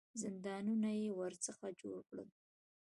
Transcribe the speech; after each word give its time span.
زندانونه 0.21 0.89
یې 0.99 1.07
ورڅخه 1.19 1.67
جوړ 1.81 1.97
کړل. 2.09 2.29